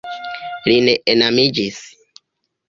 Li 0.71 0.77
ne 0.87 0.95
enamiĝis. 1.15 1.79